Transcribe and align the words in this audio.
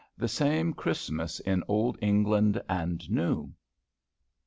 THE 0.17 0.27
SAME 0.27 0.73
CHRISTMAS 0.73 1.41
IN 1.41 1.63
OLD 1.67 1.95
ENGLAND 2.01 2.59
AND 2.67 3.07
NEW. 3.11 3.53